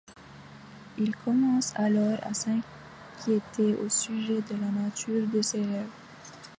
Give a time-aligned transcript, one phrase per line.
[0.97, 5.85] Il commence alors à s'inquiéter au sujet de la nature de ces rêves.